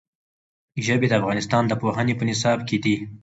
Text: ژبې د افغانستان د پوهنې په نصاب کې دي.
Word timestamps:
ژبې 0.85 1.07
د 1.09 1.13
افغانستان 1.21 1.63
د 1.67 1.73
پوهنې 1.81 2.13
په 2.17 2.23
نصاب 2.29 2.59
کې 2.67 2.77
دي. 2.83 2.95